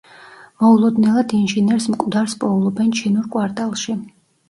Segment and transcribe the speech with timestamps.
[0.63, 4.01] მოულოდნელად ინჟინერს მკვდარს პოულობენ ჩინურ კვარტალში.